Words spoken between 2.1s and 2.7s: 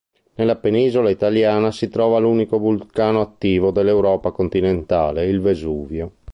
l'unico